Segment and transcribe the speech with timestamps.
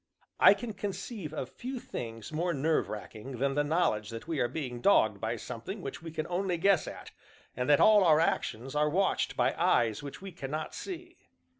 [0.39, 4.47] I can conceive of few things more nerve racking than the knowledge that we are
[4.47, 7.11] being dogged by something which we can only guess at,
[7.55, 11.19] and that all our actions are watched by eyes which we cannot see.